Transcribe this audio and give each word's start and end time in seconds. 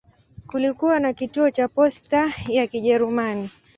Kulikuwa 0.47 0.99
na 0.99 1.13
kituo 1.13 1.51
cha 1.51 1.67
posta 1.67 2.33
ya 2.47 2.67
Kijerumani. 2.67 3.49